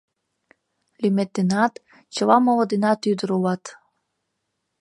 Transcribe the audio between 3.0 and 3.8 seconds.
ӱдыр улат!